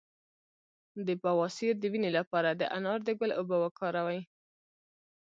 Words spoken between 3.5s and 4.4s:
وکاروئ